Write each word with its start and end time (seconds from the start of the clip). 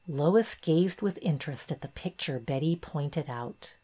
Lois 0.07 0.55
gazed 0.55 1.03
with 1.03 1.19
interest 1.21 1.71
at 1.71 1.81
the 1.81 1.87
picture 1.87 2.39
Betty 2.39 2.75
pointed 2.75 3.29
out. 3.29 3.75